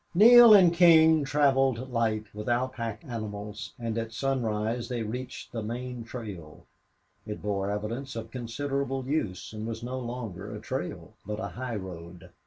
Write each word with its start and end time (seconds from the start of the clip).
10 0.17 0.27
Neale 0.27 0.53
and 0.55 0.73
King 0.73 1.23
traveled 1.23 1.91
light, 1.91 2.25
without 2.33 2.73
pack 2.73 3.03
animals, 3.07 3.73
and 3.77 3.99
at 3.99 4.11
sunrise 4.11 4.89
they 4.89 5.03
reached 5.03 5.51
the 5.51 5.61
main 5.61 6.03
trail. 6.03 6.65
It 7.27 7.39
bore 7.39 7.69
evidence 7.69 8.15
of 8.15 8.31
considerable 8.31 9.05
use 9.05 9.53
and 9.53 9.67
was 9.67 9.83
no 9.83 9.99
longer 9.99 10.55
a 10.55 10.59
trail, 10.59 11.13
but 11.23 11.39
a 11.39 11.49
highroad. 11.49 12.31